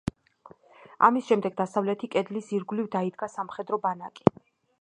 [1.07, 4.35] ამის შემდეგ, დასავლეთი კედლის ირგვლივ დაიდგა სამხედრო ბანაკი.